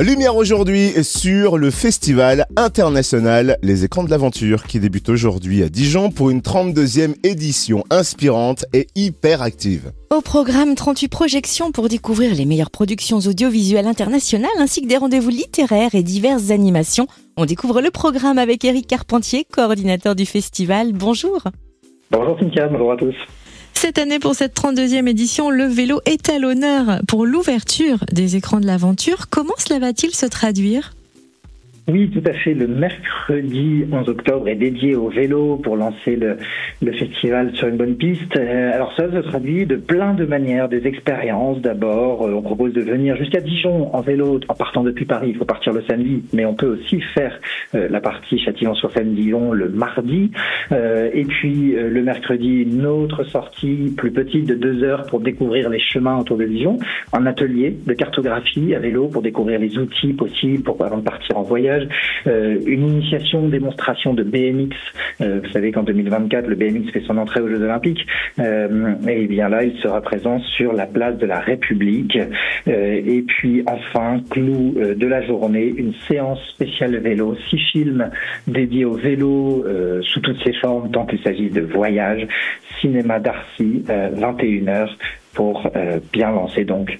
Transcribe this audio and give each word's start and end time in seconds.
Lumière 0.00 0.36
aujourd'hui 0.36 1.02
sur 1.02 1.58
le 1.58 1.72
festival 1.72 2.46
international 2.56 3.58
Les 3.64 3.84
écrans 3.84 4.04
de 4.04 4.10
l'aventure 4.10 4.62
qui 4.62 4.78
débute 4.78 5.08
aujourd'hui 5.08 5.64
à 5.64 5.68
Dijon 5.68 6.12
pour 6.12 6.30
une 6.30 6.38
32e 6.38 7.16
édition 7.24 7.82
inspirante 7.90 8.64
et 8.72 8.86
hyper 8.94 9.42
active. 9.42 9.90
Au 10.16 10.20
programme 10.20 10.76
38 10.76 11.08
projections 11.08 11.72
pour 11.72 11.88
découvrir 11.88 12.32
les 12.36 12.44
meilleures 12.44 12.70
productions 12.70 13.18
audiovisuelles 13.18 13.88
internationales 13.88 14.48
ainsi 14.60 14.82
que 14.82 14.86
des 14.86 14.98
rendez-vous 14.98 15.30
littéraires 15.30 15.96
et 15.96 16.04
diverses 16.04 16.52
animations. 16.52 17.08
On 17.36 17.44
découvre 17.44 17.80
le 17.80 17.90
programme 17.90 18.38
avec 18.38 18.64
Eric 18.64 18.86
Carpentier, 18.86 19.44
coordinateur 19.50 20.14
du 20.14 20.26
festival. 20.26 20.92
Bonjour. 20.92 21.42
Bonjour 22.12 22.38
Cynthia, 22.38 22.68
bonjour 22.68 22.92
à 22.92 22.96
tous. 22.96 23.16
Cette 23.80 23.98
année, 23.98 24.18
pour 24.18 24.34
cette 24.34 24.56
32e 24.60 25.06
édition, 25.06 25.50
le 25.50 25.64
vélo 25.64 26.00
est 26.04 26.28
à 26.30 26.40
l'honneur 26.40 27.00
pour 27.06 27.24
l'ouverture 27.24 27.98
des 28.10 28.34
écrans 28.34 28.58
de 28.58 28.66
l'aventure. 28.66 29.28
Comment 29.30 29.54
cela 29.56 29.78
va-t-il 29.78 30.12
se 30.12 30.26
traduire? 30.26 30.94
Oui, 31.88 32.10
tout 32.10 32.22
à 32.26 32.34
fait. 32.34 32.52
Le 32.52 32.66
mercredi 32.66 33.84
11 33.90 34.08
octobre 34.08 34.48
est 34.48 34.56
dédié 34.56 34.94
au 34.94 35.08
vélo 35.08 35.56
pour 35.56 35.76
lancer 35.76 36.16
le, 36.16 36.36
festival 36.92 37.54
sur 37.54 37.68
une 37.68 37.76
bonne 37.76 37.96
piste. 37.96 38.36
Euh, 38.36 38.74
alors 38.74 38.92
ça 38.96 39.10
se 39.10 39.18
traduit 39.18 39.66
de 39.66 39.76
plein 39.76 40.14
de 40.14 40.24
manières, 40.24 40.68
des 40.68 40.86
expériences 40.86 41.60
d'abord. 41.60 42.26
Euh, 42.26 42.34
on 42.34 42.42
propose 42.42 42.72
de 42.72 42.82
venir 42.82 43.16
jusqu'à 43.16 43.40
Dijon 43.40 43.94
en 43.94 44.00
vélo 44.00 44.40
en 44.48 44.54
partant 44.54 44.82
depuis 44.82 45.06
Paris. 45.06 45.30
Il 45.30 45.36
faut 45.36 45.44
partir 45.44 45.72
le 45.72 45.82
samedi, 45.82 46.22
mais 46.32 46.44
on 46.44 46.54
peut 46.54 46.66
aussi 46.66 47.00
faire 47.14 47.38
euh, 47.74 47.88
la 47.88 48.00
partie 48.00 48.38
Châtillon-sur-Seine-Dijon 48.38 49.52
le 49.52 49.68
mardi. 49.70 50.30
et 50.70 51.24
puis 51.24 51.72
le 51.72 52.02
mercredi, 52.02 52.62
une 52.62 52.84
autre 52.86 53.24
sortie 53.24 53.94
plus 53.96 54.10
petite 54.10 54.46
de 54.46 54.54
deux 54.54 54.82
heures 54.82 55.06
pour 55.06 55.20
découvrir 55.20 55.70
les 55.70 55.80
chemins 55.80 56.18
autour 56.18 56.36
de 56.36 56.44
Dijon. 56.44 56.78
Un 57.12 57.26
atelier 57.26 57.76
de 57.86 57.92
cartographie 57.94 58.74
à 58.74 58.78
vélo 58.78 59.08
pour 59.08 59.22
découvrir 59.22 59.58
les 59.58 59.78
outils 59.78 60.12
possibles 60.12 60.62
pour 60.62 60.78
avant 60.84 60.98
de 60.98 61.02
partir 61.02 61.36
en 61.36 61.42
voyage 61.42 61.77
euh, 62.26 62.58
une 62.66 62.88
initiation, 62.88 63.48
démonstration 63.48 64.14
de 64.14 64.22
BMX. 64.22 64.76
Euh, 65.20 65.40
vous 65.42 65.50
savez 65.50 65.72
qu'en 65.72 65.82
2024, 65.82 66.46
le 66.46 66.56
BMX 66.56 66.90
fait 66.92 67.02
son 67.06 67.18
entrée 67.18 67.40
aux 67.40 67.48
Jeux 67.48 67.62
Olympiques. 67.62 68.06
Euh, 68.38 68.94
et 69.06 69.26
bien 69.26 69.48
là, 69.48 69.64
il 69.64 69.78
sera 69.80 70.00
présent 70.00 70.40
sur 70.56 70.72
la 70.72 70.86
place 70.86 71.16
de 71.18 71.26
la 71.26 71.40
République. 71.40 72.18
et 72.66 73.24
puis 73.26 73.62
enfin, 73.66 74.20
clou 74.30 74.74
de 74.74 75.06
la 75.06 75.22
journée, 75.26 75.72
une 75.76 75.94
séance 76.06 76.40
spéciale 76.50 76.96
vélo, 76.98 77.36
six 77.50 77.58
films 77.72 78.10
dédiés 78.46 78.84
au 78.84 78.94
vélo 78.94 79.64
sous 80.02 80.20
toutes 80.20 80.42
ses 80.44 80.52
formes, 80.54 80.90
tant 80.90 81.06
qu'il 81.06 81.20
s'agit 81.20 81.50
de 81.50 81.60
voyage, 81.60 82.26
cinéma 82.80 83.18
d'Arcy, 83.18 83.84
21h 83.88 84.88
pour 85.34 85.70
bien 86.12 86.30
lancer 86.30 86.64
donc 86.64 86.98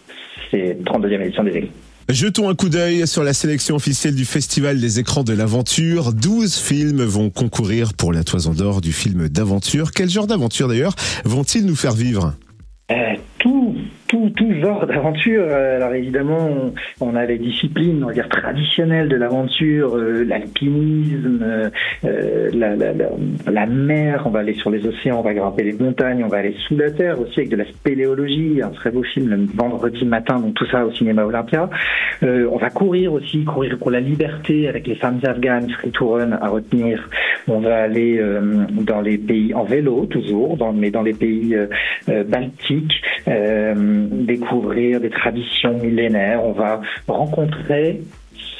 ces 0.50 0.74
32e 0.84 1.20
éditions 1.22 1.44
des 1.44 1.56
écrits. 1.56 1.87
Jetons 2.10 2.48
un 2.48 2.54
coup 2.54 2.70
d'œil 2.70 3.06
sur 3.06 3.22
la 3.22 3.34
sélection 3.34 3.76
officielle 3.76 4.14
du 4.14 4.24
Festival 4.24 4.80
des 4.80 4.98
écrans 4.98 5.24
de 5.24 5.34
l'aventure. 5.34 6.14
12 6.14 6.56
films 6.56 7.02
vont 7.02 7.28
concourir 7.28 7.92
pour 7.92 8.14
la 8.14 8.24
toison 8.24 8.54
d'or 8.54 8.80
du 8.80 8.94
film 8.94 9.28
d'aventure. 9.28 9.90
Quel 9.92 10.08
genre 10.08 10.26
d'aventure 10.26 10.68
d'ailleurs 10.68 10.94
vont-ils 11.26 11.66
nous 11.66 11.76
faire 11.76 11.92
vivre? 11.92 12.32
Euh, 12.90 12.94
Tout 13.38 13.76
tout, 14.08 14.30
tout 14.36 14.52
genre 14.60 14.86
d'aventure. 14.86 15.44
Euh, 15.46 15.76
alors 15.76 15.94
évidemment, 15.94 16.72
on, 17.00 17.14
a 17.14 17.24
les 17.26 17.38
disciplines, 17.38 18.02
on 18.02 18.08
va 18.08 18.14
dire 18.14 18.28
traditionnelles 18.28 19.08
de 19.08 19.16
l'aventure, 19.16 19.96
euh, 19.96 20.24
l'alpinisme, 20.24 21.40
euh, 21.42 21.70
la, 22.52 22.74
la, 22.74 22.92
la, 22.92 23.08
la, 23.50 23.66
mer. 23.66 24.22
On 24.24 24.30
va 24.30 24.40
aller 24.40 24.54
sur 24.54 24.70
les 24.70 24.86
océans, 24.86 25.18
on 25.18 25.22
va 25.22 25.34
grimper 25.34 25.62
les 25.62 25.74
montagnes, 25.74 26.24
on 26.24 26.28
va 26.28 26.38
aller 26.38 26.56
sous 26.66 26.76
la 26.76 26.90
terre 26.90 27.20
aussi 27.20 27.40
avec 27.40 27.50
de 27.50 27.56
la 27.56 27.66
spéléologie, 27.66 28.60
un 28.62 28.70
très 28.70 28.90
beau 28.90 29.02
film 29.02 29.28
le 29.28 29.46
vendredi 29.54 30.04
matin. 30.04 30.40
Donc 30.40 30.54
tout 30.54 30.66
ça 30.66 30.84
au 30.84 30.92
cinéma 30.92 31.24
Olympia. 31.24 31.68
on 32.22 32.56
va 32.56 32.70
courir 32.70 33.12
aussi, 33.12 33.44
courir 33.44 33.78
pour 33.78 33.90
la 33.90 34.00
liberté 34.00 34.68
avec 34.68 34.86
les 34.86 34.96
femmes 34.96 35.20
afghanes, 35.22 35.70
free 35.70 35.90
to 35.90 36.08
run 36.08 36.32
à 36.32 36.48
retenir. 36.48 37.08
On 37.48 37.60
va 37.60 37.82
aller 37.82 38.20
dans 38.72 39.00
les 39.00 39.18
pays 39.18 39.54
en 39.54 39.64
vélo 39.64 40.06
toujours, 40.06 40.58
mais 40.74 40.90
dans 40.90 41.02
les 41.02 41.14
pays 41.14 41.56
baltiques 42.06 43.02
découvrir 43.26 45.00
des 45.00 45.10
traditions 45.10 45.78
millénaires. 45.78 46.44
On 46.44 46.52
va 46.52 46.80
rencontrer 47.06 48.00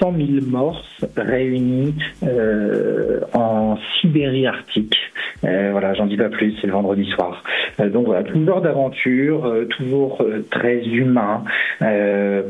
100 0.01 0.15
000 0.17 0.29
morses 0.47 1.05
réunis 1.17 1.95
euh, 2.23 3.21
en 3.35 3.77
Sibérie 4.01 4.47
arctique. 4.47 4.97
Euh, 5.45 5.69
voilà, 5.73 5.95
j'en 5.95 6.07
dis 6.07 6.17
pas 6.17 6.29
plus, 6.29 6.55
c'est 6.61 6.67
le 6.67 6.73
vendredi 6.73 7.05
soir. 7.11 7.45
Euh, 7.81 7.89
donc 7.89 8.07
voilà, 8.07 8.23
toujours 8.25 8.61
d'aventure, 8.61 9.53
toujours 9.77 10.25
très 10.51 10.85
humain, 10.85 11.45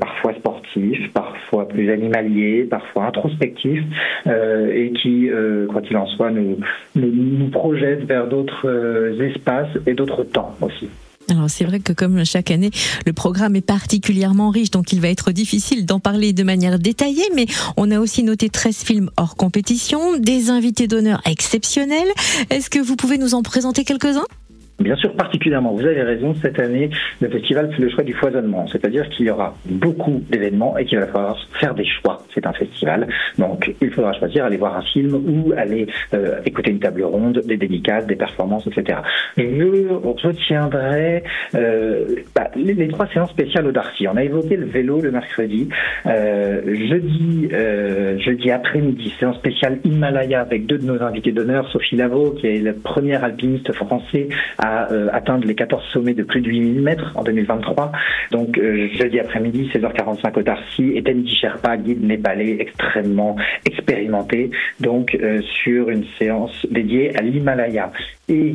parfois 0.01 0.35
sportif, 0.35 1.13
parfois 1.13 1.69
plus 1.69 1.91
animalier, 1.91 2.65
parfois 2.65 3.07
introspectif, 3.07 3.83
et 4.27 4.93
qui, 4.93 5.31
quoi 5.71 5.83
qu'il 5.83 5.97
en 5.97 6.07
soit, 6.07 6.31
nous, 6.31 6.59
nous, 6.95 7.11
nous 7.13 7.49
projette 7.49 8.05
vers 8.05 8.27
d'autres 8.27 9.21
espaces 9.21 9.79
et 9.87 9.95
d'autres 9.95 10.25
temps 10.25 10.55
aussi. 10.61 10.89
C'est 11.49 11.65
vrai 11.65 11.81
que 11.81 11.93
comme 11.93 12.25
chaque 12.25 12.51
année, 12.51 12.71
le 13.07 13.13
programme 13.13 13.57
est 13.57 13.61
particulièrement 13.61 14.51
riche, 14.51 14.71
donc 14.71 14.93
il 14.93 15.01
va 15.01 15.09
être 15.09 15.33
difficile 15.33 15.87
d'en 15.87 16.01
parler 16.01 16.33
de 16.33 16.43
manière 16.43 16.79
détaillée, 16.79 17.29
mais 17.35 17.47
on 17.77 17.91
a 17.91 17.99
aussi 17.99 18.23
noté 18.23 18.49
13 18.49 18.77
films 18.77 19.11
hors 19.17 19.37
compétition, 19.37 20.17
des 20.19 20.51
invités 20.51 20.87
d'honneur 20.87 21.21
exceptionnels. 21.25 22.09
Est-ce 22.51 22.71
que 22.71 22.79
vous 22.79 22.97
pouvez 22.97 23.19
nous 23.19 23.35
en 23.35 23.43
présenter 23.43 23.85
quelques-uns? 23.85 24.27
Bien 24.79 24.95
sûr, 24.95 25.13
particulièrement, 25.15 25.73
vous 25.73 25.85
avez 25.85 26.03
raison, 26.03 26.35
cette 26.41 26.61
année, 26.61 26.91
le 27.21 27.29
festival 27.29 27.73
fait 27.75 27.83
le 27.83 27.91
choix 27.91 28.05
du 28.05 28.15
foisonnement, 28.15 28.69
c'est-à-dire 28.69 29.09
qu'il 29.09 29.27
y 29.27 29.31
aura 29.31 29.57
beaucoup 29.65 30.23
d'événements 30.31 30.79
et 30.79 30.85
qu'il 30.85 31.01
va 31.01 31.09
falloir 31.09 31.37
faire 31.59 31.75
des 31.75 31.85
choix. 31.85 32.23
C'est 32.33 32.47
un 32.47 32.53
festival, 32.53 33.09
donc 33.39 33.75
il 33.81 33.91
faudra 33.91 34.13
choisir, 34.13 34.45
aller 34.45 34.57
voir 34.57 34.77
un 34.77 34.83
film 34.83 35.15
ou 35.15 35.53
aller 35.57 35.89
euh, 36.15 36.39
écouter 36.47 36.71
une 36.71 36.79
table 36.79 37.03
ronde, 37.03 37.43
des 37.45 37.57
dédicaces, 37.57 38.07
des 38.07 38.15
performances, 38.15 38.69
etc. 38.69 39.01
Je 39.37 39.95
retiendrai 40.23 41.25
euh, 41.57 42.15
bah, 42.37 42.49
les, 42.55 42.87
trois 42.87 43.09
séances 43.09 43.31
spéciales 43.31 43.67
au 43.67 43.73
Darcy. 43.73 44.07
On 44.07 44.17
a 44.17 44.23
évoqué 44.23 44.55
le 44.55 44.67
vélo 44.67 45.01
le 45.01 45.11
mercredi, 45.11 45.69
euh, 46.07 46.63
jeudi, 46.89 47.49
jeudi 48.25 48.51
après-midi, 48.53 49.13
séance 49.19 49.39
spéciale 49.39 49.81
Himalaya 49.83 50.41
avec 50.41 50.67
deux 50.67 50.79
de 50.79 50.85
nos 50.85 51.03
invités 51.03 51.33
d'honneur, 51.33 51.69
Sophie 51.73 51.97
Lavaux, 51.97 52.31
qui 52.31 52.47
est 52.47 52.61
le 52.61 52.75
premier 52.75 53.17
alpiniste 53.17 53.73
français 53.73 54.29
à 54.57 54.68
euh, 54.91 55.09
atteindre 55.13 55.47
les 55.47 55.55
14 55.55 55.83
sommets 55.93 56.15
de 56.15 56.23
plus 56.23 56.41
de 56.41 56.49
8000 56.49 56.83
mètres 56.83 57.13
en 57.15 57.23
2023. 57.23 57.93
Donc 58.31 58.59
euh, 58.59 58.89
jeudi 58.93 59.21
après-midi, 59.21 59.71
16h45 59.75 60.39
au 60.39 60.43
Darcy, 60.43 60.93
et 60.95 61.03
Tenji 61.03 61.35
Sherpa, 61.35 61.77
guide 61.77 62.05
népalais 62.05 62.57
extrêmement 62.61 63.37
expérimenté, 63.67 64.51
donc 64.81 65.15
euh, 65.15 65.41
sur 65.63 65.91
une 65.91 66.05
séance 66.19 66.67
dédiée 66.71 67.17
à 67.17 67.23
l'Himalaya. 67.23 67.93
Et 68.31 68.55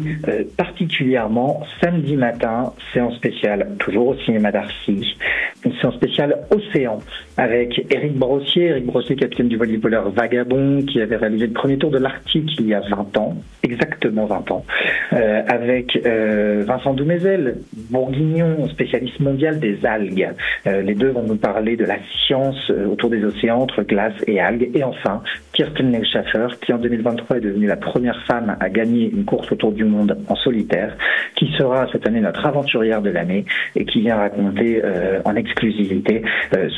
particulièrement 0.55 1.63
samedi 1.81 2.15
matin, 2.15 2.73
séance 2.93 3.15
spéciale, 3.15 3.69
toujours 3.79 4.09
au 4.09 4.15
cinéma 4.17 4.51
d'Arcy, 4.51 5.17
une 5.65 5.73
séance 5.81 5.95
spéciale 5.95 6.37
Océan 6.51 6.99
avec 7.37 7.85
Eric 7.89 8.13
Brossier, 8.13 8.65
Eric 8.65 8.85
Brossier, 8.85 9.15
capitaine 9.15 9.47
du 9.47 9.57
volleyballeur 9.57 10.11
Vagabond, 10.11 10.83
qui 10.83 11.01
avait 11.01 11.15
réalisé 11.15 11.47
le 11.47 11.53
premier 11.53 11.77
tour 11.77 11.89
de 11.89 11.97
l'Arctique 11.97 12.49
il 12.59 12.67
y 12.67 12.73
a 12.73 12.81
20 12.81 13.17
ans, 13.17 13.35
exactement 13.63 14.25
20 14.25 14.51
ans, 14.51 14.65
euh, 15.13 15.41
avec 15.47 15.99
euh, 16.05 16.63
Vincent 16.65 16.93
Doumézel, 16.93 17.57
bourguignon, 17.89 18.67
spécialiste 18.69 19.19
mondial 19.19 19.59
des 19.59 19.83
algues. 19.83 20.29
Euh, 20.67 20.81
les 20.81 20.93
deux 20.93 21.09
vont 21.09 21.23
nous 21.23 21.37
parler 21.37 21.75
de 21.75 21.85
la 21.85 21.97
science 22.25 22.69
autour 22.69 23.09
des 23.09 23.23
océans, 23.23 23.59
entre 23.59 23.81
glace 23.81 24.13
et 24.27 24.39
algues. 24.39 24.69
Et 24.75 24.83
enfin, 24.83 25.23
Kirsten 25.53 25.91
Neuschafer, 25.91 26.47
qui 26.61 26.71
en 26.71 26.77
2023 26.77 27.37
est 27.37 27.41
devenue 27.41 27.67
la 27.67 27.77
première 27.77 28.21
femme 28.25 28.55
à 28.59 28.69
gagner 28.69 29.09
une 29.11 29.25
course 29.25 29.51
autour 29.51 29.71
du 29.71 29.85
monde 29.85 30.17
en 30.27 30.35
solitaire, 30.35 30.95
qui 31.35 31.51
sera 31.57 31.87
cette 31.91 32.05
année 32.07 32.21
notre 32.21 32.45
aventurière 32.45 33.01
de 33.01 33.09
l'année 33.09 33.45
et 33.75 33.85
qui 33.85 34.01
vient 34.01 34.17
raconter 34.17 34.81
en 35.25 35.35
exclusivité 35.35 36.23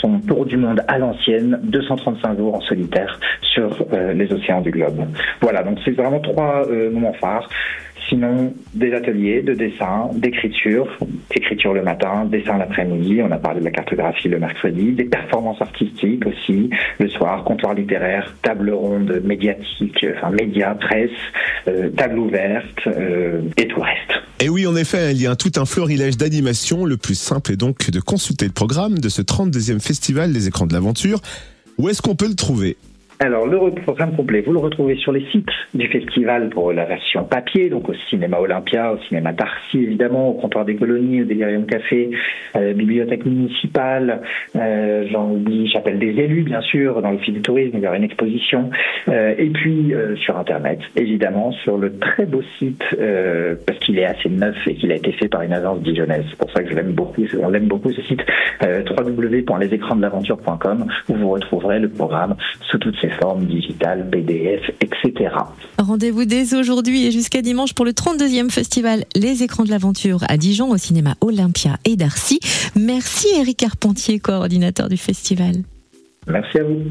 son 0.02 0.20
tour 0.20 0.45
du 0.46 0.58
monde 0.58 0.82
à 0.88 0.98
l'ancienne, 0.98 1.60
235 1.64 2.38
jours 2.38 2.56
en 2.56 2.62
solitaire 2.62 3.20
sur 3.42 3.86
les 4.14 4.32
océans 4.32 4.62
du 4.62 4.72
globe. 4.72 5.06
Voilà, 5.42 5.64
donc 5.64 5.80
c'est 5.84 5.92
vraiment 5.92 6.20
trois 6.20 6.68
euh, 6.68 6.92
moments 6.92 7.14
phares. 7.14 7.50
Sinon, 8.10 8.54
des 8.74 8.94
ateliers 8.94 9.42
de 9.42 9.54
dessin, 9.54 10.10
d'écriture, 10.14 10.88
écriture 11.36 11.74
le 11.74 11.82
matin, 11.82 12.26
dessin 12.26 12.58
l'après-midi, 12.58 13.22
on 13.24 13.32
a 13.32 13.38
parlé 13.38 13.62
de 13.62 13.66
la 13.66 13.72
cartographie 13.72 14.28
le 14.28 14.38
mercredi, 14.40 14.92
des 14.92 15.06
performances 15.06 15.62
artistiques 15.62 16.26
aussi, 16.26 16.70
le 17.00 17.10
soir, 17.10 17.44
comptoir 17.44 17.74
littéraire, 17.74 18.36
table 18.44 18.72
ronde 18.72 19.22
médiatique, 19.24 20.06
enfin 20.16 20.30
médias, 20.30 20.76
presse, 20.76 21.10
euh, 21.68 21.90
table 21.90 22.20
ouverte 22.20 22.88
euh, 22.88 23.42
et 23.58 23.68
tout 23.68 23.78
le 23.78 23.86
reste. 23.86 24.26
Et 24.40 24.50
oui, 24.50 24.68
en 24.68 24.76
effet, 24.76 25.12
il 25.12 25.22
y 25.22 25.28
a 25.28 25.36
tout 25.36 25.52
un 25.56 25.66
florilège 25.66 26.18
d'animation. 26.18 26.86
Le 26.86 26.98
plus 26.98 27.16
simple 27.16 27.54
est 27.54 27.58
donc 27.58 27.90
de 27.90 28.00
consulter 28.00 28.46
le 28.46 28.52
programme 28.52 29.00
de 29.00 29.10
ce 29.10 29.22
32e 29.22 29.80
festival 29.80 30.34
des 30.34 30.48
écrans 30.48 30.68
de 30.68 30.74
l'aventure. 30.74 31.22
Où 31.78 31.90
est-ce 31.90 32.02
qu'on 32.02 32.16
peut 32.16 32.28
le 32.28 32.36
trouver? 32.36 32.78
Alors, 33.20 33.48
le 33.48 33.72
programme 33.72 34.14
complet, 34.14 34.42
vous 34.42 34.52
le 34.52 34.60
retrouvez 34.60 34.98
sur 34.98 35.14
les 35.14 35.26
sites 35.32 35.48
du 35.74 35.88
festival 35.88 36.50
pour 36.50 36.74
la 36.74 36.84
version 36.84 37.24
papier, 37.24 37.70
donc 37.70 37.88
au 37.88 37.94
cinéma 38.10 38.40
Olympia, 38.40 38.92
au 38.92 38.98
cinéma 39.08 39.32
Darcy, 39.32 39.84
évidemment, 39.84 40.28
au 40.30 40.34
comptoir 40.34 40.66
des 40.66 40.76
colonies, 40.76 41.22
au 41.22 41.26
Delirium 41.26 41.66
Café, 41.66 42.10
euh, 42.58 42.74
bibliothèque 42.74 43.26
municipale, 43.26 44.22
euh, 44.58 45.08
j'en 45.10 45.32
oublie, 45.32 45.72
Chapelle 45.72 45.98
des 45.98 46.10
élus, 46.10 46.44
bien 46.44 46.60
sûr, 46.60 47.02
dans 47.02 47.12
le 47.12 47.20
fil 47.20 47.36
du 47.36 47.42
tourisme, 47.42 47.78
il 47.78 47.84
y 47.84 47.88
aura 47.88 47.96
une 47.96 48.04
exposition, 48.04 48.70
euh, 49.08 49.34
et 49.38 49.50
puis 49.50 49.94
euh, 49.94 50.18
sur 50.18 50.38
Internet, 50.38 50.80
évidemment, 50.98 51.54
sur 51.64 51.78
le 51.78 51.98
très 51.98 52.26
beau 52.26 52.42
site, 52.60 52.84
euh, 53.00 53.56
parce 53.66 53.80
qu'il 53.80 53.98
est 53.98 54.06
assez 54.06 54.28
neuf 54.28 54.58
et 54.68 54.76
qu'il 54.76 54.92
a 54.92 54.96
été 54.96 55.14
fait 55.14 55.30
par 55.30 55.42
une 55.42 55.54
agence 55.54 55.80
dijonnaise. 55.84 56.26
C'est 56.30 56.38
pour 56.38 56.52
ça 56.52 56.64
que 56.64 56.70
je 56.70 56.76
l'aime 56.76 56.92
beaucoup, 56.92 57.24
on 57.42 57.50
l'aime 57.50 57.68
beaucoup 57.68 57.94
ce 57.94 58.02
site, 58.02 58.26
www.lesécransdelaventure.com, 58.62 60.86
où 61.08 61.14
vous 61.14 61.30
retrouverez 61.30 61.80
le 61.80 61.88
programme 61.88 62.36
sous 62.70 62.78
toutes 62.78 63.00
ses 63.00 63.05
formes 63.10 63.46
digitales, 63.46 64.10
PDF, 64.10 64.70
etc. 64.82 65.34
Rendez-vous 65.78 66.26
dès 66.26 66.56
aujourd'hui 66.56 67.06
et 67.06 67.12
jusqu'à 67.12 67.42
dimanche 67.42 67.74
pour 67.74 67.86
le 67.86 67.92
32e 67.92 68.50
festival 68.50 69.06
Les 69.16 69.44
Écrans 69.44 69.64
de 69.64 69.70
l'Aventure 69.70 70.24
à 70.28 70.38
Dijon 70.38 70.72
au 70.72 70.78
cinéma 70.78 71.16
Olympia 71.22 71.78
et 71.86 71.96
Darcy. 71.96 72.40
Merci 72.76 73.28
Eric 73.40 73.58
Carpentier, 73.58 74.20
coordinateur 74.20 74.90
du 74.90 74.98
festival. 74.98 75.56
Merci 76.28 76.60
à 76.60 76.64
vous. 76.64 76.82